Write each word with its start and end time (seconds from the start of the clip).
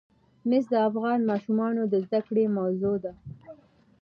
مس 0.49 0.65
د 0.73 0.75
افغان 0.89 1.19
ماشومانو 1.31 1.81
د 1.87 1.93
زده 2.05 2.19
کړې 2.27 2.45
موضوع 2.57 2.95
ده. 3.03 3.13